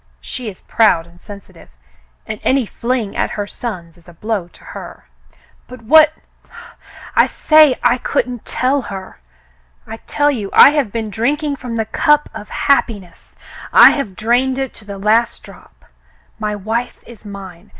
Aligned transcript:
She 0.19 0.49
is 0.49 0.61
proud 0.61 1.05
and 1.05 1.21
sensitive, 1.21 1.69
and 2.25 2.39
any 2.41 2.65
fling 2.65 3.15
at 3.15 3.29
her 3.37 3.45
sons 3.45 3.99
is 3.99 4.09
a 4.09 4.13
blow 4.13 4.47
to 4.47 4.63
her." 4.63 5.05
"But 5.67 5.83
what 5.83 6.13
—"*'I 7.15 7.27
say 7.27 7.75
I 7.83 7.99
couldn't 7.99 8.43
tell 8.43 8.81
her. 8.89 9.19
I 9.85 9.97
tell 10.07 10.31
you 10.31 10.49
I 10.53 10.71
have 10.71 10.91
been 10.91 11.11
drink 11.11 11.43
ing 11.43 11.55
from 11.55 11.75
the 11.75 11.85
cup 11.85 12.29
of 12.33 12.49
happiness. 12.49 13.35
I 13.71 13.91
have 13.91 14.15
drained 14.15 14.57
it 14.57 14.73
to 14.73 14.85
the 14.85 14.97
last 14.97 15.43
drop. 15.43 15.85
My 16.39 16.55
wife 16.55 17.03
is 17.05 17.23
mine. 17.23 17.69